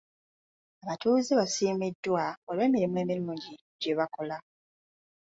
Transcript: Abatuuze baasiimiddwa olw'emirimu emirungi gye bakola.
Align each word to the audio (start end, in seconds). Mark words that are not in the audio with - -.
Abatuuze 0.83 1.31
baasiimiddwa 1.39 2.23
olw'emirimu 2.49 2.95
emirungi 3.03 3.53
gye 3.81 3.93
bakola. 3.99 4.37